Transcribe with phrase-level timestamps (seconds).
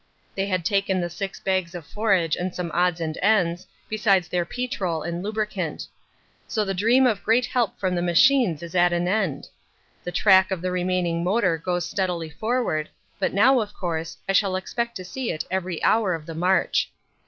[0.33, 4.45] They had taken the six bags of forage and some odds and ends, besides their
[4.45, 5.85] petrol and lubricant.
[6.47, 9.47] So the dream of great help from the machines is at an end!
[10.03, 14.55] The track of the remaining motor goes steadily forward, but now, of course, I shall
[14.55, 16.89] expect to see it every hour of the march.